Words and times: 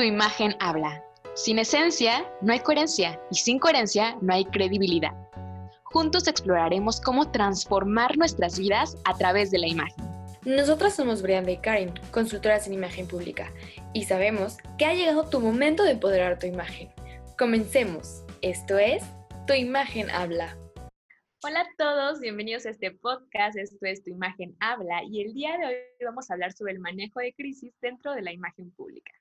Tu 0.00 0.06
imagen 0.06 0.56
habla. 0.60 1.04
Sin 1.34 1.58
esencia 1.58 2.24
no 2.40 2.54
hay 2.54 2.60
coherencia 2.60 3.20
y 3.30 3.34
sin 3.34 3.58
coherencia 3.58 4.16
no 4.22 4.32
hay 4.32 4.46
credibilidad. 4.46 5.12
Juntos 5.82 6.26
exploraremos 6.26 7.02
cómo 7.02 7.30
transformar 7.30 8.16
nuestras 8.16 8.58
vidas 8.58 8.96
a 9.04 9.14
través 9.18 9.50
de 9.50 9.58
la 9.58 9.68
imagen. 9.68 10.02
Nosotras 10.46 10.96
somos 10.96 11.20
Brianda 11.20 11.50
y 11.50 11.58
Karen, 11.58 11.92
consultoras 12.12 12.66
en 12.66 12.72
imagen 12.72 13.06
pública, 13.06 13.52
y 13.92 14.04
sabemos 14.04 14.56
que 14.78 14.86
ha 14.86 14.94
llegado 14.94 15.28
tu 15.28 15.38
momento 15.38 15.82
de 15.82 15.90
empoderar 15.90 16.38
tu 16.38 16.46
imagen. 16.46 16.88
Comencemos. 17.36 18.24
Esto 18.40 18.78
es 18.78 19.02
Tu 19.46 19.52
imagen 19.52 20.08
habla. 20.08 20.56
Hola 21.44 21.60
a 21.60 21.68
todos, 21.76 22.20
bienvenidos 22.20 22.64
a 22.64 22.70
este 22.70 22.90
podcast. 22.90 23.58
Esto 23.58 23.84
es 23.84 24.02
Tu 24.02 24.08
imagen 24.08 24.56
habla 24.60 25.04
y 25.04 25.20
el 25.20 25.34
día 25.34 25.58
de 25.58 25.66
hoy 25.66 25.74
vamos 26.02 26.30
a 26.30 26.32
hablar 26.32 26.54
sobre 26.54 26.72
el 26.72 26.80
manejo 26.80 27.20
de 27.20 27.34
crisis 27.34 27.74
dentro 27.82 28.14
de 28.14 28.22
la 28.22 28.32
imagen 28.32 28.70
pública. 28.70 29.12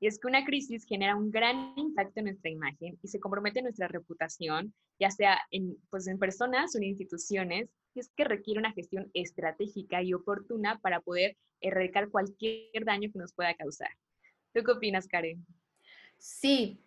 Y 0.00 0.06
es 0.06 0.18
que 0.18 0.26
una 0.26 0.44
crisis 0.44 0.84
genera 0.86 1.16
un 1.16 1.30
gran 1.30 1.74
impacto 1.76 2.20
en 2.20 2.26
nuestra 2.26 2.50
imagen 2.50 2.98
y 3.02 3.08
se 3.08 3.20
compromete 3.20 3.62
nuestra 3.62 3.88
reputación, 3.88 4.74
ya 4.98 5.10
sea 5.10 5.38
en, 5.50 5.76
pues 5.90 6.06
en 6.06 6.18
personas 6.18 6.74
o 6.74 6.78
en 6.78 6.84
instituciones, 6.84 7.70
y 7.94 8.00
es 8.00 8.10
que 8.16 8.24
requiere 8.24 8.60
una 8.60 8.72
gestión 8.72 9.10
estratégica 9.14 10.02
y 10.02 10.14
oportuna 10.14 10.78
para 10.80 11.00
poder 11.00 11.36
erradicar 11.60 12.10
cualquier 12.10 12.84
daño 12.84 13.10
que 13.12 13.18
nos 13.18 13.32
pueda 13.32 13.54
causar. 13.54 13.90
¿Tú 14.52 14.62
qué 14.62 14.72
opinas, 14.72 15.06
Karen? 15.06 15.44
Sí, 16.18 16.80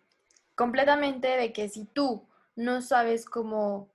completamente 0.54 1.28
de 1.28 1.52
que 1.52 1.68
si 1.68 1.84
tú 1.84 2.26
no 2.56 2.82
sabes 2.82 3.24
cómo 3.24 3.90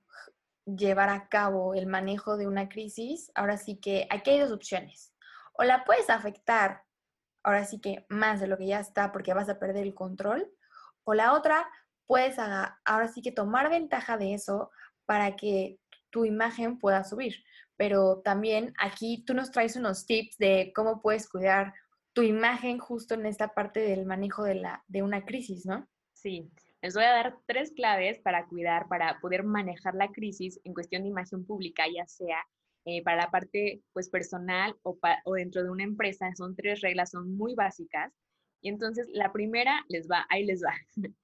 llevar 0.66 1.10
a 1.10 1.28
cabo 1.28 1.74
el 1.74 1.88
manejo 1.88 2.38
de 2.38 2.48
una 2.48 2.70
crisis, 2.70 3.32
ahora 3.36 3.58
sí 3.58 3.76
que 3.76 4.08
aquí 4.10 4.32
hay 4.32 4.40
dos 4.40 4.52
opciones. 4.52 5.14
O 5.54 5.64
la 5.64 5.84
puedes 5.84 6.10
afectar 6.10 6.84
ahora 7.44 7.66
sí 7.66 7.80
que 7.80 8.06
más 8.10 8.40
de 8.40 8.48
lo 8.48 8.58
que 8.58 8.68
ya 8.68 8.80
está 8.80 9.12
porque 9.12 9.34
vas 9.34 9.50
a 9.50 9.60
perder 9.60 9.84
el 9.84 9.94
control. 9.94 10.52
O 11.04 11.14
la 11.14 11.34
otra, 11.34 11.68
puedes 12.08 12.38
ahora 12.40 13.08
sí 13.08 13.22
que 13.22 13.32
tomar 13.32 13.70
ventaja 13.70 14.18
de 14.18 14.34
eso 14.34 14.72
para 15.06 15.36
que 15.36 15.80
tu 16.10 16.26
imagen 16.26 16.80
pueda 16.80 17.04
subir. 17.04 17.44
Pero 17.76 18.22
también 18.24 18.74
aquí 18.78 19.24
tú 19.26 19.34
nos 19.34 19.52
traes 19.52 19.76
unos 19.76 20.06
tips 20.06 20.38
de 20.38 20.72
cómo 20.76 21.02
puedes 21.02 21.28
cuidar 21.28 21.74
tu 22.14 22.22
imagen 22.22 22.78
justo 22.78 23.16
en 23.16 23.26
esta 23.26 23.50
parte 23.50 23.80
del 23.80 24.06
manejo 24.06 24.44
de, 24.44 24.56
la, 24.56 24.84
de 24.88 25.02
una 25.02 25.26
crisis, 25.26 25.66
¿no? 25.66 25.88
Sí, 26.14 26.52
les 26.82 26.94
voy 26.94 27.04
a 27.04 27.12
dar 27.12 27.38
tres 27.48 27.72
claves 27.72 28.20
para 28.20 28.46
cuidar, 28.46 28.88
para 28.88 29.20
poder 29.20 29.44
manejar 29.44 29.96
la 29.96 30.10
crisis 30.10 30.60
en 30.64 30.74
cuestión 30.74 31.02
de 31.02 31.10
imagen 31.10 31.46
pública, 31.46 31.86
ya 31.94 32.06
sea 32.06 32.38
eh, 32.86 33.02
para 33.04 33.18
la 33.18 33.32
parte 33.32 33.82
pues 33.94 34.10
personal 34.10 34.76
o, 34.84 34.98
o, 35.26 35.34
dentro 35.34 35.64
de 35.64 35.70
una 35.70 35.84
empresa, 35.84 36.34
son 36.36 36.56
tres 36.56 36.82
reglas, 36.82 37.12
son 37.12 37.36
muy 37.36 37.56
básicas. 37.56 38.14
Y 38.62 38.70
entonces 38.70 39.08
la 39.12 39.32
primera 39.32 39.86
les 39.90 40.10
va, 40.10 40.26
ahí 40.30 40.46
les 40.46 40.62
va. 40.64 40.74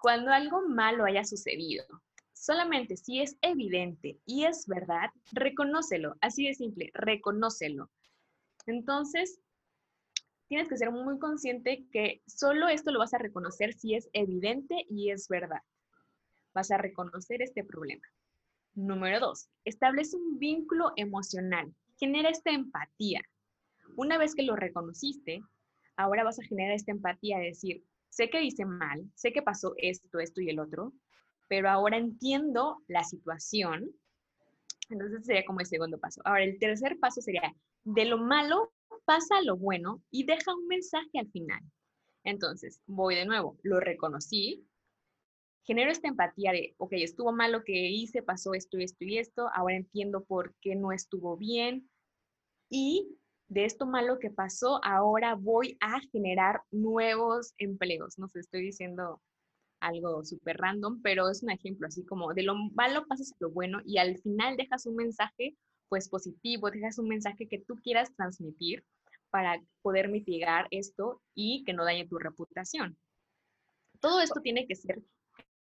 Cuando 0.00 0.30
algo 0.30 0.68
malo 0.68 1.04
haya 1.04 1.24
sucedido, 1.24 1.84
solamente 2.32 2.96
si 2.96 3.20
es 3.20 3.36
evidente 3.42 4.18
y 4.24 4.44
es 4.44 4.66
verdad, 4.66 5.10
reconócelo, 5.32 6.16
así 6.20 6.46
de 6.46 6.54
simple, 6.54 6.90
reconócelo. 6.94 7.90
Entonces, 8.66 9.40
tienes 10.48 10.68
que 10.68 10.76
ser 10.76 10.90
muy 10.90 11.18
consciente 11.18 11.86
que 11.92 12.22
solo 12.26 12.68
esto 12.68 12.90
lo 12.90 12.98
vas 12.98 13.14
a 13.14 13.18
reconocer 13.18 13.74
si 13.74 13.94
es 13.94 14.08
evidente 14.12 14.86
y 14.88 15.10
es 15.10 15.28
verdad. 15.28 15.62
Vas 16.54 16.70
a 16.70 16.78
reconocer 16.78 17.42
este 17.42 17.64
problema. 17.64 18.06
Número 18.78 19.18
dos, 19.18 19.48
establece 19.64 20.16
un 20.16 20.38
vínculo 20.38 20.92
emocional. 20.94 21.74
Genera 21.98 22.28
esta 22.28 22.52
empatía. 22.52 23.20
Una 23.96 24.18
vez 24.18 24.36
que 24.36 24.44
lo 24.44 24.54
reconociste, 24.54 25.42
ahora 25.96 26.22
vas 26.22 26.38
a 26.38 26.44
generar 26.44 26.76
esta 26.76 26.92
empatía 26.92 27.38
de 27.38 27.46
decir, 27.46 27.82
sé 28.08 28.30
que 28.30 28.40
hice 28.40 28.64
mal, 28.64 29.04
sé 29.16 29.32
que 29.32 29.42
pasó 29.42 29.74
esto, 29.78 30.20
esto 30.20 30.40
y 30.40 30.50
el 30.50 30.60
otro, 30.60 30.92
pero 31.48 31.68
ahora 31.68 31.96
entiendo 31.96 32.80
la 32.86 33.02
situación. 33.02 33.90
Entonces 34.90 35.26
sería 35.26 35.44
como 35.44 35.58
el 35.58 35.66
segundo 35.66 35.98
paso. 35.98 36.20
Ahora, 36.24 36.44
el 36.44 36.60
tercer 36.60 37.00
paso 37.00 37.20
sería, 37.20 37.52
de 37.82 38.04
lo 38.04 38.18
malo 38.18 38.72
pasa 39.04 39.38
a 39.38 39.42
lo 39.42 39.56
bueno 39.56 40.00
y 40.12 40.22
deja 40.22 40.54
un 40.54 40.68
mensaje 40.68 41.18
al 41.18 41.28
final. 41.32 41.62
Entonces, 42.22 42.80
voy 42.86 43.16
de 43.16 43.26
nuevo, 43.26 43.58
lo 43.64 43.80
reconocí, 43.80 44.64
genero 45.64 45.90
esta 45.90 46.08
empatía 46.08 46.52
de, 46.52 46.74
ok, 46.78 46.92
estuvo 46.94 47.32
mal 47.32 47.52
lo 47.52 47.64
que 47.64 47.88
hice, 47.88 48.22
pasó 48.22 48.54
esto 48.54 48.78
y 48.78 48.84
esto 48.84 49.04
y 49.04 49.18
esto, 49.18 49.48
ahora 49.54 49.76
entiendo 49.76 50.24
por 50.24 50.54
qué 50.60 50.74
no 50.74 50.92
estuvo 50.92 51.36
bien. 51.36 51.88
Y 52.70 53.18
de 53.48 53.64
esto 53.64 53.86
malo 53.86 54.18
que 54.18 54.30
pasó, 54.30 54.80
ahora 54.84 55.34
voy 55.34 55.76
a 55.80 56.00
generar 56.12 56.62
nuevos 56.70 57.54
empleos. 57.58 58.18
No 58.18 58.28
sé, 58.28 58.40
estoy 58.40 58.62
diciendo 58.62 59.22
algo 59.80 60.24
súper 60.24 60.56
random, 60.56 61.00
pero 61.02 61.28
es 61.28 61.42
un 61.42 61.50
ejemplo, 61.50 61.86
así 61.86 62.04
como 62.04 62.34
de 62.34 62.42
lo 62.42 62.54
malo 62.74 63.06
pasas 63.06 63.32
a 63.32 63.36
lo 63.40 63.50
bueno 63.50 63.80
y 63.84 63.98
al 63.98 64.18
final 64.18 64.56
dejas 64.56 64.86
un 64.86 64.96
mensaje 64.96 65.56
pues 65.88 66.08
positivo, 66.08 66.70
dejas 66.70 66.98
un 66.98 67.08
mensaje 67.08 67.48
que 67.48 67.58
tú 67.58 67.76
quieras 67.76 68.14
transmitir 68.14 68.84
para 69.30 69.62
poder 69.82 70.08
mitigar 70.08 70.66
esto 70.70 71.22
y 71.34 71.64
que 71.64 71.72
no 71.72 71.84
dañe 71.84 72.06
tu 72.06 72.18
reputación. 72.18 72.98
Todo 74.00 74.20
esto 74.20 74.40
tiene 74.40 74.66
que 74.66 74.74
ser 74.74 75.02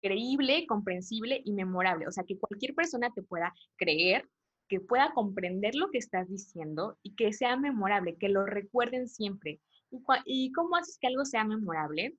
creíble, 0.02 0.66
comprensible 0.68 1.42
y 1.46 1.54
memorable. 1.54 2.08
O 2.08 2.12
sea, 2.12 2.24
que 2.24 2.38
cualquier 2.38 2.74
persona 2.76 3.12
te 3.14 3.22
pueda 3.22 3.54
creer, 3.78 4.28
que 4.68 4.80
pueda 4.80 5.14
comprender 5.14 5.76
lo 5.76 5.90
que 5.90 5.98
estás 5.98 6.30
diciendo 6.30 6.98
y 7.04 7.16
que 7.16 7.34
sea 7.34 7.58
memorable, 7.58 8.18
que 8.18 8.30
lo 8.30 8.46
recuerden 8.46 9.08
siempre. 9.08 9.60
¿Y, 10.26 10.52
cómo 10.54 10.78
haces 10.78 10.98
que 11.00 11.08
algo 11.08 11.26
sea 11.26 11.44
memorable? 11.44 12.16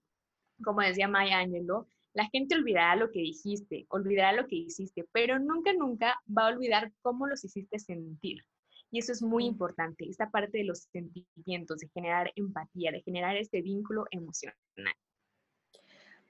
Como 0.62 0.82
decía 0.82 1.08
Maya 1.08 1.38
Angelou, 1.38 1.86
la 2.12 2.26
gente 2.26 2.54
olvidará 2.54 2.94
lo 2.96 3.10
que 3.10 3.20
dijiste, 3.20 3.86
olvidará 3.88 4.34
lo 4.34 4.46
que 4.46 4.56
hiciste, 4.56 5.06
pero 5.12 5.38
nunca, 5.38 5.72
nunca 5.72 6.20
va 6.26 6.46
a 6.46 6.54
olvidar 6.54 6.92
cómo 7.00 7.26
los 7.26 7.42
hiciste 7.44 7.78
sentir. 7.78 8.44
Y 8.90 8.98
eso 8.98 9.12
es 9.12 9.22
muy 9.22 9.46
importante, 9.46 10.06
esta 10.06 10.30
parte 10.30 10.58
de 10.58 10.64
los 10.64 10.80
sentimientos, 10.92 11.78
de 11.78 11.88
generar 11.94 12.30
empatía, 12.36 12.92
de 12.92 13.00
generar 13.00 13.36
este 13.36 13.62
vínculo 13.62 14.04
emocional. 14.10 14.54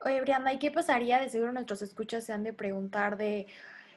Oye, 0.04 0.20
Brianda, 0.20 0.52
¿y 0.52 0.58
qué 0.58 0.70
pasaría? 0.70 1.20
De 1.20 1.28
seguro 1.28 1.52
nuestros 1.52 1.80
escuchas 1.82 2.24
se 2.24 2.32
han 2.32 2.42
de 2.42 2.52
preguntar 2.52 3.16
de 3.16 3.46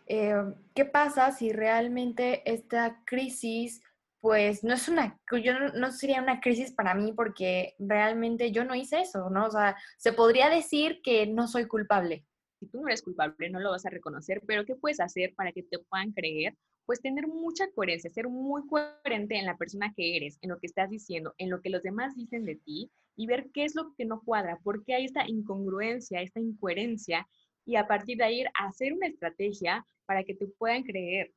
eh, 0.05 0.35
qué 0.75 0.85
pasa 0.85 1.31
si 1.31 1.51
realmente 1.51 2.43
esta 2.51 3.01
crisis, 3.05 3.81
pues 4.19 4.63
no 4.63 4.75
es 4.75 4.87
una, 4.87 5.19
yo 5.43 5.53
no, 5.73 5.91
sería 5.91 6.21
una 6.21 6.41
crisis 6.41 6.71
para 6.71 6.93
mí 6.93 7.11
porque 7.13 7.75
realmente 7.79 8.51
yo 8.51 8.65
no 8.65 8.75
hice 8.75 9.01
eso, 9.01 9.31
¿no? 9.31 9.47
O 9.47 9.51
sea, 9.51 9.75
se 9.97 10.13
podría 10.13 10.49
decir 10.49 11.01
que 11.03 11.25
no 11.25 11.47
soy 11.47 11.65
culpable. 11.65 12.23
Si 12.59 12.67
tú 12.67 12.81
no 12.81 12.87
eres 12.87 13.01
culpable, 13.01 13.49
no 13.49 13.59
lo 13.59 13.71
vas 13.71 13.85
a 13.85 13.89
reconocer, 13.89 14.43
pero 14.45 14.65
¿qué 14.65 14.75
puedes 14.75 14.99
hacer 14.99 15.33
para 15.35 15.51
que 15.51 15.63
te 15.63 15.79
puedan 15.79 16.11
creer 16.11 16.55
pues 16.85 17.01
tener 17.01 17.27
mucha 17.27 17.65
coherencia, 17.71 18.11
ser 18.11 18.27
muy 18.29 18.61
coherente 18.67 19.39
en 19.39 19.47
la 19.47 19.57
persona 19.57 19.91
que 19.95 20.17
eres, 20.17 20.37
en 20.41 20.51
lo 20.51 20.59
que 20.59 20.67
estás 20.67 20.87
diciendo, 20.87 21.33
en 21.39 21.49
lo 21.49 21.59
que 21.61 21.71
los 21.71 21.81
demás 21.81 22.15
dicen 22.15 22.45
de 22.45 22.57
ti 22.57 22.91
y 23.15 23.27
ver 23.27 23.49
qué 23.53 23.65
es 23.65 23.75
lo 23.75 23.93
que 23.97 24.05
no 24.05 24.21
cuadra, 24.21 24.59
por 24.63 24.83
qué 24.83 24.95
hay 24.95 25.05
esta 25.05 25.27
incongruencia, 25.27 26.21
esta 26.21 26.39
incoherencia 26.39 27.27
y 27.65 27.75
a 27.75 27.87
partir 27.87 28.17
de 28.17 28.23
ahí 28.25 28.43
hacer 28.59 28.93
una 28.93 29.07
estrategia 29.07 29.85
para 30.05 30.23
que 30.23 30.35
te 30.35 30.47
puedan 30.47 30.83
creer. 30.83 31.31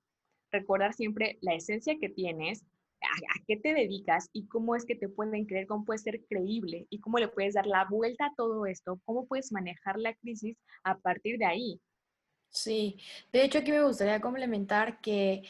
Recordar 0.51 0.95
siempre 0.95 1.39
la 1.43 1.55
esencia 1.55 1.97
que 2.01 2.09
tienes, 2.09 2.65
a, 3.03 3.45
qué 3.47 3.57
te 3.57 3.75
dedicas 3.75 4.29
y 4.33 4.47
cómo 4.49 4.75
es 4.75 4.85
que 4.85 4.97
te 4.97 5.09
pueden 5.09 5.47
creer, 5.47 5.67
cómo 5.67 5.85
puedes 5.85 6.03
ser 6.03 6.21
creíble 6.29 6.87
y 6.91 7.01
cómo 7.01 7.19
le 7.19 7.29
puedes 7.29 7.55
dar 7.55 7.67
la 7.67 7.87
vuelta 7.89 8.27
a 8.27 8.35
todo 8.37 8.67
esto, 8.67 9.01
cómo 9.05 9.27
puedes 9.27 9.53
manejar 9.53 9.99
la 9.99 10.15
crisis 10.15 10.57
a 10.85 10.99
partir 10.99 11.39
de 11.39 11.45
ahí. 11.45 11.81
Sí, 12.51 12.99
de 13.33 13.45
hecho 13.45 13.59
aquí 13.59 13.71
me 13.71 13.85
gustaría 13.85 14.21
complementar 14.21 15.01
que, 15.01 15.43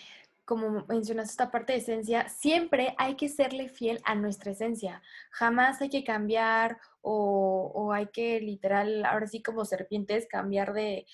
como 0.49 0.87
mencionaste 0.89 1.33
esta 1.33 1.51
parte 1.51 1.75
de 1.75 1.81
esencia, 1.81 2.27
siempre 2.31 2.95
hay 2.97 3.17
que 3.17 3.29
serle 3.29 3.69
fiel 3.69 4.01
a 4.05 4.15
nuestra 4.15 4.53
esencia. 4.53 5.03
Jamás 5.31 5.83
hay 5.83 5.91
que 5.91 6.05
cambiar 6.05 6.79
o, 7.03 7.93
hay 7.93 8.07
que 8.07 8.41
literal, 8.41 9.05
ahora 9.05 9.27
sí 9.27 9.43
como 9.43 9.67
serpientes, 9.67 10.27
cambiar 10.27 10.73
de, 10.73 11.07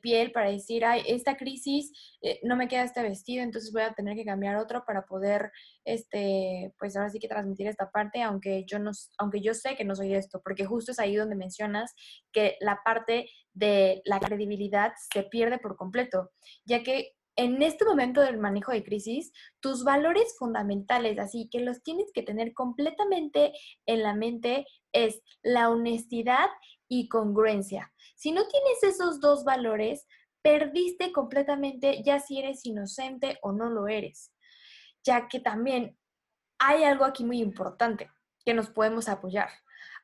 piel 0.00 0.30
para 0.30 0.50
decir, 0.50 0.84
ay, 0.84 1.02
esta 1.08 1.36
crisis 1.36 1.92
eh, 2.22 2.38
no 2.44 2.54
me 2.54 2.68
queda 2.68 2.84
este 2.84 3.02
vestido, 3.02 3.42
entonces 3.42 3.72
voy 3.72 3.82
a 3.82 3.92
tener 3.92 4.16
que 4.16 4.24
cambiar 4.24 4.54
otro 4.54 4.84
para 4.86 5.04
poder, 5.04 5.50
este, 5.84 6.72
pues 6.78 6.96
ahora 6.96 7.10
sí 7.10 7.18
que 7.18 7.28
transmitir 7.28 7.66
esta 7.66 7.90
parte, 7.90 8.22
aunque 8.22 8.64
yo, 8.66 8.78
no, 8.78 8.92
aunque 9.18 9.40
yo 9.40 9.52
sé 9.54 9.74
que 9.74 9.84
no 9.84 9.96
soy 9.96 10.14
esto, 10.14 10.40
porque 10.44 10.64
justo 10.64 10.92
es 10.92 11.00
ahí 11.00 11.16
donde 11.16 11.34
mencionas 11.34 11.92
que 12.32 12.56
la 12.60 12.80
parte 12.84 13.28
de 13.52 14.00
la 14.04 14.20
credibilidad 14.20 14.92
se 15.12 15.24
pierde 15.24 15.58
por 15.58 15.76
completo, 15.76 16.30
ya 16.64 16.84
que 16.84 17.16
en 17.36 17.62
este 17.62 17.84
momento 17.84 18.22
del 18.22 18.38
manejo 18.38 18.72
de 18.72 18.82
crisis, 18.82 19.32
tus 19.60 19.84
valores 19.84 20.34
fundamentales, 20.38 21.18
así 21.18 21.48
que 21.50 21.60
los 21.60 21.82
tienes 21.82 22.10
que 22.12 22.22
tener 22.22 22.54
completamente 22.54 23.52
en 23.84 24.02
la 24.02 24.14
mente, 24.14 24.66
es 24.92 25.20
la 25.42 25.68
honestidad 25.68 26.48
y 26.88 27.08
congruencia. 27.08 27.92
Si 28.16 28.32
no 28.32 28.46
tienes 28.48 28.82
esos 28.82 29.20
dos 29.20 29.44
valores, 29.44 30.06
perdiste 30.42 31.12
completamente 31.12 32.02
ya 32.02 32.20
si 32.20 32.38
eres 32.38 32.64
inocente 32.64 33.38
o 33.42 33.52
no 33.52 33.68
lo 33.68 33.86
eres, 33.86 34.32
ya 35.04 35.28
que 35.28 35.40
también 35.40 35.98
hay 36.58 36.84
algo 36.84 37.04
aquí 37.04 37.24
muy 37.24 37.40
importante 37.40 38.10
que 38.44 38.54
nos 38.54 38.70
podemos 38.70 39.08
apoyar. 39.08 39.50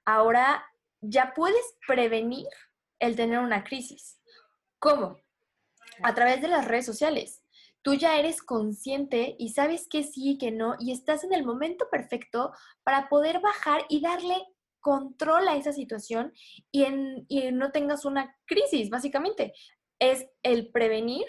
Ahora 0.05 0.67
ya 1.01 1.33
puedes 1.35 1.77
prevenir 1.87 2.47
el 2.99 3.17
tener 3.17 3.39
una 3.39 3.65
crisis. 3.65 4.21
¿Cómo? 4.79 5.22
A 6.03 6.15
través 6.15 6.41
de 6.41 6.49
las 6.49 6.67
redes 6.67 6.87
sociales. 6.87 7.43
Tú 7.83 7.95
ya 7.95 8.19
eres 8.19 8.43
consciente 8.43 9.35
y 9.39 9.51
sabes 9.51 9.89
que 9.89 10.05
sí 10.05 10.33
y 10.33 10.39
que 10.39 10.53
no 10.53 10.77
y 10.79 10.93
estás 10.93 11.25
en 11.25 11.33
el 11.33 11.45
momento 11.45 11.89
perfecto 11.91 12.53
para 12.85 13.09
poder 13.09 13.41
bajar 13.41 13.85
y 13.89 14.01
darle 14.01 14.37
control 14.81 15.49
a 15.49 15.57
esa 15.57 15.73
situación 15.73 16.33
y, 16.71 16.85
en, 16.85 17.25
y 17.29 17.51
no 17.53 17.73
tengas 17.73 18.05
una 18.05 18.37
crisis, 18.47 18.89
básicamente. 18.91 19.53
Es 19.99 20.27
el 20.43 20.71
prevenir 20.71 21.25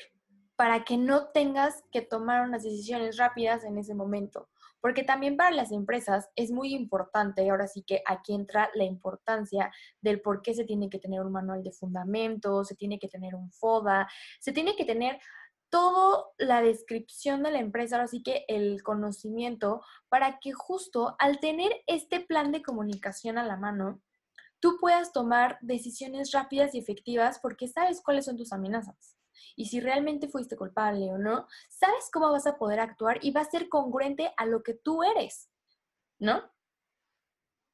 para 0.63 0.86
que 0.86 0.95
no 0.95 1.27
tengas 1.27 1.83
que 1.92 2.01
tomar 2.01 2.48
unas 2.48 2.63
decisiones 2.63 3.18
rápidas 3.18 3.65
en 3.65 3.77
ese 3.77 3.94
momento. 3.94 4.48
Porque 4.80 5.04
también 5.04 5.36
para 5.36 5.51
las 5.51 5.74
empresas 5.74 6.30
es 6.38 6.51
muy 6.51 6.74
importante, 6.74 7.50
ahora 7.50 7.68
sí 7.68 7.83
que 7.86 8.01
aquí 8.06 8.33
entra 8.33 8.69
la 8.74 8.86
importancia 8.86 9.69
del 10.00 10.21
por 10.21 10.42
qué 10.42 10.54
se 10.54 10.63
tiene 10.63 10.89
que 10.89 11.00
tener 11.00 11.19
un 11.19 11.33
manual 11.33 11.63
de 11.63 11.74
fundamentos, 11.74 12.69
se 12.69 12.77
tiene 12.77 12.98
que 12.98 13.10
tener 13.10 13.36
un 13.36 13.51
FODA, 13.51 14.07
se 14.39 14.54
tiene 14.54 14.77
que 14.77 14.86
tener 14.86 15.19
toda 15.68 16.27
la 16.38 16.62
descripción 16.62 17.44
de 17.44 17.51
la 17.51 17.59
empresa, 17.59 17.98
ahora 17.98 18.07
sí 18.07 18.24
que 18.24 18.45
el 18.48 18.83
conocimiento, 18.83 19.81
para 20.07 20.39
que 20.39 20.54
justo 20.54 21.18
al 21.19 21.42
tener 21.42 21.74
este 21.88 22.21
plan 22.21 22.54
de 22.54 22.63
comunicación 22.63 23.38
a 23.38 23.45
la 23.45 23.57
mano, 23.57 24.01
tú 24.62 24.77
puedas 24.80 25.12
tomar 25.12 25.57
decisiones 25.59 26.31
rápidas 26.31 26.74
y 26.74 26.80
efectivas 26.80 27.39
porque 27.42 27.68
sabes 27.68 28.01
cuáles 28.01 28.24
son 28.24 28.38
tus 28.38 28.54
amenazas 28.54 29.18
y 29.56 29.66
si 29.66 29.80
realmente 29.80 30.28
fuiste 30.28 30.57
culpable 30.57 31.12
o 31.12 31.18
no, 31.18 31.48
sabes 31.69 32.10
cómo 32.12 32.31
vas 32.31 32.48
a 32.48 32.57
poder 32.57 32.80
actuar 32.80 33.19
y 33.22 33.31
va 33.31 33.42
a 33.42 33.45
ser 33.45 33.69
congruente 33.69 34.31
a 34.38 34.45
lo 34.45 34.63
que 34.63 34.74
tú 34.74 35.04
eres, 35.04 35.50
¿no? 36.19 36.44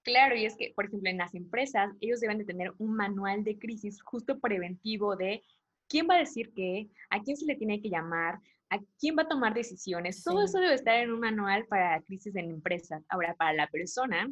Claro, 0.04 0.36
y 0.36 0.46
es 0.46 0.56
que, 0.56 0.74
por 0.76 0.86
ejemplo, 0.86 1.10
en 1.10 1.18
las 1.18 1.36
empresas, 1.36 1.94
ellos 2.00 2.20
deben 2.20 2.38
de 2.38 2.46
tener 2.46 2.74
un 2.78 2.96
manual 2.96 3.44
de 3.44 3.60
crisis 3.60 4.02
justo 4.02 4.40
preventivo 4.40 5.16
de 5.16 5.44
quién 5.88 6.08
va 6.10 6.16
a 6.16 6.20
decir 6.20 6.54
qué, 6.56 6.90
a 7.10 7.22
quién 7.22 7.36
se 7.36 7.46
le 7.46 7.56
tiene 7.56 7.82
que 7.82 7.90
llamar, 7.90 8.40
a 8.70 8.80
quién 9.00 9.18
va 9.18 9.24
a 9.24 9.28
tomar 9.28 9.54
decisiones. 9.54 10.24
Todo 10.24 10.44
eso 10.44 10.60
debe 10.60 10.76
estar 10.76 10.96
en 10.96 11.12
un 11.12 11.20
manual 11.20 11.66
para 11.66 12.02
crisis 12.04 12.36
en 12.36 12.50
empresas. 12.50 13.04
Ahora, 13.10 13.36
para 13.36 13.54
la 13.54 13.68
persona, 13.68 14.30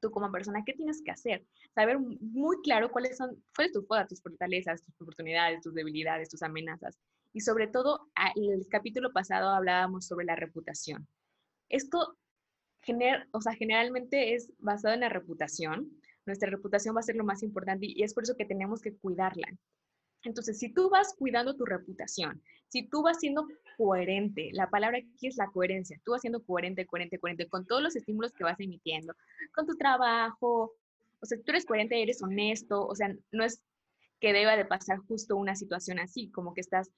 tú 0.00 0.10
como 0.10 0.30
persona, 0.30 0.62
¿qué 0.64 0.72
tienes 0.72 1.02
que 1.02 1.10
hacer? 1.10 1.44
Saber 1.74 1.98
muy 1.98 2.56
claro 2.62 2.90
cuáles 2.90 3.16
son, 3.16 3.42
cuál 3.54 3.68
es 3.68 3.72
tu 3.72 3.86
tus 4.08 4.22
fortalezas, 4.22 4.82
tus 4.82 5.00
oportunidades, 5.00 5.60
tus 5.62 5.74
debilidades, 5.74 6.28
tus 6.28 6.42
amenazas. 6.42 6.98
Y 7.32 7.40
sobre 7.40 7.66
todo, 7.66 8.08
en 8.34 8.52
el 8.52 8.66
capítulo 8.68 9.12
pasado 9.12 9.50
hablábamos 9.50 10.06
sobre 10.06 10.26
la 10.26 10.36
reputación. 10.36 11.06
Esto 11.68 12.16
gener, 12.80 13.28
o 13.32 13.40
sea, 13.40 13.54
generalmente 13.54 14.34
es 14.34 14.52
basado 14.58 14.94
en 14.94 15.00
la 15.00 15.08
reputación. 15.08 15.90
Nuestra 16.24 16.48
reputación 16.50 16.96
va 16.96 17.00
a 17.00 17.02
ser 17.02 17.16
lo 17.16 17.24
más 17.24 17.42
importante 17.42 17.86
y 17.86 18.02
es 18.02 18.14
por 18.14 18.22
eso 18.22 18.36
que 18.36 18.44
tenemos 18.44 18.80
que 18.80 18.96
cuidarla. 18.96 19.48
Entonces, 20.26 20.58
si 20.58 20.72
tú 20.72 20.90
vas 20.90 21.14
cuidando 21.16 21.56
tu 21.56 21.64
reputación, 21.64 22.42
si 22.68 22.88
tú 22.88 23.02
vas 23.02 23.20
siendo 23.20 23.46
coherente, 23.76 24.50
la 24.52 24.68
palabra 24.68 24.98
aquí 24.98 25.28
es 25.28 25.36
la 25.36 25.50
coherencia, 25.50 26.00
tú 26.04 26.12
vas 26.12 26.20
siendo 26.20 26.42
coherente, 26.42 26.84
coherente, 26.84 27.18
coherente 27.18 27.48
con 27.48 27.64
todos 27.66 27.82
los 27.82 27.94
estímulos 27.94 28.32
que 28.32 28.44
vas 28.44 28.58
emitiendo, 28.58 29.14
con 29.54 29.66
tu 29.66 29.76
trabajo, 29.76 30.72
o 31.20 31.26
sea, 31.26 31.38
tú 31.38 31.52
eres 31.52 31.64
coherente, 31.64 32.02
eres 32.02 32.22
honesto, 32.22 32.86
o 32.86 32.94
sea, 32.94 33.14
no 33.30 33.44
es 33.44 33.62
que 34.20 34.32
deba 34.32 34.56
de 34.56 34.64
pasar 34.64 34.98
justo 35.06 35.36
una 35.36 35.54
situación 35.54 35.98
así, 35.98 36.30
como 36.30 36.54
que 36.54 36.60
estás 36.60 36.90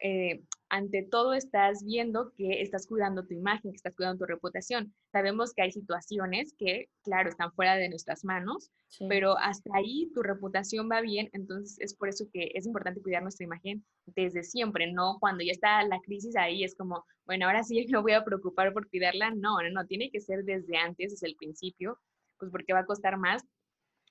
eh, 0.00 0.44
ante 0.70 1.02
todo 1.02 1.32
estás 1.32 1.84
viendo 1.84 2.32
que 2.36 2.60
estás 2.60 2.86
cuidando 2.86 3.24
tu 3.24 3.34
imagen, 3.34 3.70
que 3.70 3.76
estás 3.76 3.94
cuidando 3.94 4.18
tu 4.18 4.26
reputación. 4.26 4.94
Sabemos 5.12 5.52
que 5.54 5.62
hay 5.62 5.72
situaciones 5.72 6.54
que, 6.58 6.88
claro, 7.02 7.28
están 7.28 7.52
fuera 7.52 7.76
de 7.76 7.88
nuestras 7.88 8.24
manos, 8.24 8.70
pero 9.08 9.38
hasta 9.38 9.70
ahí 9.74 10.10
tu 10.14 10.22
reputación 10.22 10.88
va 10.90 11.00
bien, 11.00 11.28
entonces 11.32 11.78
es 11.80 11.94
por 11.94 12.08
eso 12.08 12.26
que 12.32 12.50
es 12.54 12.66
importante 12.66 13.02
cuidar 13.02 13.22
nuestra 13.22 13.44
imagen 13.44 13.84
desde 14.06 14.42
siempre, 14.42 14.92
no 14.92 15.18
cuando 15.20 15.44
ya 15.44 15.52
está 15.52 15.82
la 15.84 16.00
crisis 16.00 16.36
ahí 16.36 16.64
es 16.64 16.74
como, 16.74 17.04
bueno, 17.26 17.46
ahora 17.46 17.62
sí 17.62 17.86
me 17.90 18.00
voy 18.00 18.12
a 18.12 18.24
preocupar 18.24 18.72
por 18.72 18.88
cuidarla. 18.88 19.30
No, 19.30 19.60
no, 19.62 19.70
no, 19.70 19.86
tiene 19.86 20.10
que 20.10 20.20
ser 20.20 20.44
desde 20.44 20.76
antes, 20.76 21.12
desde 21.12 21.28
el 21.28 21.36
principio, 21.36 21.98
pues 22.38 22.50
porque 22.50 22.72
va 22.72 22.80
a 22.80 22.86
costar 22.86 23.18
más 23.18 23.44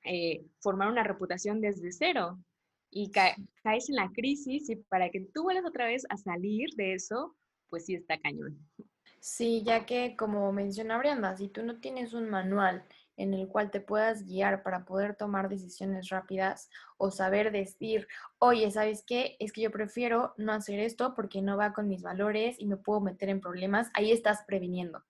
eh, 0.03 0.45
formar 0.61 0.89
una 0.89 1.03
reputación 1.03 1.61
desde 1.61 1.91
cero 1.91 2.39
y 2.89 3.11
caes 3.11 3.89
en 3.89 3.95
la 3.95 4.11
crisis 4.13 4.69
y 4.69 4.75
para 4.75 5.09
que 5.09 5.21
tú 5.33 5.43
vuelvas 5.43 5.65
otra 5.65 5.85
vez 5.85 6.05
a 6.09 6.17
salir 6.17 6.69
de 6.75 6.93
eso, 6.93 7.35
pues 7.69 7.85
sí 7.85 7.95
está 7.95 8.17
cañón. 8.19 8.57
Sí, 9.19 9.63
ya 9.65 9.85
que 9.85 10.15
como 10.15 10.51
menciona 10.53 10.97
Brianda, 10.97 11.35
si 11.35 11.49
tú 11.49 11.63
no 11.63 11.79
tienes 11.79 12.13
un 12.13 12.29
manual 12.29 12.85
en 13.17 13.33
el 13.33 13.47
cual 13.47 13.71
te 13.71 13.81
puedas 13.81 14.23
guiar 14.23 14.63
para 14.63 14.85
poder 14.85 15.15
tomar 15.15 15.49
decisiones 15.49 16.09
rápidas 16.09 16.69
o 16.97 17.09
saber 17.09 17.51
decir, 17.51 18.07
oye, 18.37 18.69
¿sabes 18.69 19.03
qué? 19.05 19.35
Es 19.39 19.51
que 19.51 19.61
yo 19.61 19.71
prefiero 19.71 20.33
no 20.37 20.53
hacer 20.53 20.79
esto 20.79 21.15
porque 21.15 21.41
no 21.41 21.57
va 21.57 21.73
con 21.73 21.87
mis 21.87 22.03
valores 22.03 22.57
y 22.59 22.67
me 22.67 22.77
puedo 22.77 23.01
meter 23.01 23.29
en 23.29 23.41
problemas, 23.41 23.89
ahí 23.95 24.11
estás 24.11 24.43
previniendo. 24.45 25.03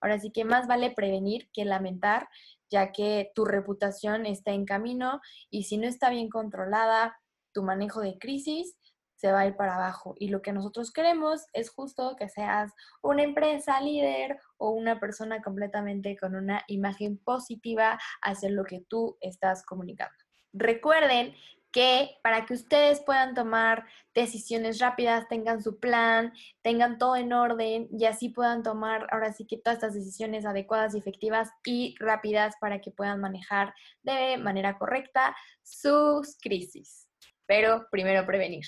Ahora 0.00 0.20
sí 0.20 0.30
que 0.30 0.44
más 0.44 0.68
vale 0.68 0.90
prevenir 0.90 1.48
que 1.50 1.64
lamentar, 1.64 2.28
ya 2.68 2.92
que 2.92 3.32
tu 3.34 3.46
reputación 3.46 4.26
está 4.26 4.52
en 4.52 4.66
camino 4.66 5.22
y 5.48 5.64
si 5.64 5.78
no 5.78 5.88
está 5.88 6.10
bien 6.10 6.28
controlada, 6.28 7.18
tu 7.54 7.62
manejo 7.62 8.00
de 8.00 8.18
crisis 8.18 8.76
se 9.16 9.32
va 9.32 9.40
a 9.40 9.46
ir 9.46 9.56
para 9.56 9.76
abajo. 9.76 10.14
Y 10.18 10.28
lo 10.28 10.42
que 10.42 10.52
nosotros 10.52 10.92
queremos 10.92 11.46
es 11.52 11.70
justo 11.70 12.14
que 12.18 12.28
seas 12.28 12.72
una 13.02 13.22
empresa 13.22 13.80
líder 13.80 14.38
o 14.58 14.70
una 14.70 15.00
persona 15.00 15.40
completamente 15.40 16.16
con 16.16 16.34
una 16.34 16.62
imagen 16.68 17.16
positiva 17.18 17.98
hacia 18.20 18.50
lo 18.50 18.64
que 18.64 18.84
tú 18.86 19.16
estás 19.20 19.64
comunicando. 19.64 20.14
Recuerden 20.52 21.34
que 21.72 22.18
para 22.22 22.46
que 22.46 22.54
ustedes 22.54 23.00
puedan 23.00 23.34
tomar 23.34 23.84
decisiones 24.14 24.78
rápidas, 24.78 25.26
tengan 25.26 25.60
su 25.60 25.80
plan, 25.80 26.32
tengan 26.62 26.98
todo 26.98 27.16
en 27.16 27.32
orden 27.32 27.88
y 27.90 28.04
así 28.04 28.28
puedan 28.28 28.62
tomar 28.62 29.08
ahora 29.10 29.32
sí 29.32 29.44
que 29.44 29.56
todas 29.56 29.78
estas 29.78 29.94
decisiones 29.94 30.46
adecuadas 30.46 30.94
efectivas 30.94 31.48
y 31.64 31.96
rápidas 31.98 32.54
para 32.60 32.80
que 32.80 32.92
puedan 32.92 33.20
manejar 33.20 33.74
de 34.02 34.36
manera 34.36 34.78
correcta 34.78 35.34
sus 35.62 36.38
crisis 36.40 37.03
pero 37.46 37.86
primero 37.90 38.26
prevenir. 38.26 38.64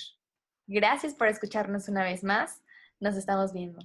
Gracias 0.67 1.15
por 1.15 1.29
escucharnos 1.29 1.89
una 1.89 2.03
vez 2.03 2.25
más. 2.25 2.63
Nos 2.99 3.17
estamos 3.17 3.53
viendo. 3.53 3.79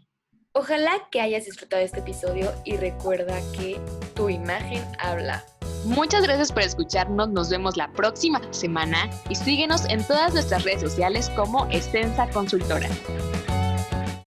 Ojalá 0.54 0.92
que 1.12 1.22
hayas 1.22 1.46
disfrutado 1.46 1.80
de 1.80 1.86
este 1.86 2.00
episodio 2.00 2.52
y 2.66 2.76
recuerda 2.76 3.40
que 3.58 3.80
tu 4.16 4.30
imagen 4.30 4.84
habla. 5.00 5.44
Muchas 5.86 6.24
gracias 6.24 6.52
por 6.52 6.62
escucharnos, 6.62 7.30
nos 7.30 7.50
vemos 7.50 7.76
la 7.76 7.92
próxima 7.94 8.42
semana 8.52 9.10
y 9.30 9.36
síguenos 9.36 9.86
en 9.86 10.06
todas 10.06 10.34
nuestras 10.34 10.64
redes 10.64 10.82
sociales 10.82 11.30
como 11.32 11.66
Extensa 11.72 12.30
Consultora. 12.30 12.88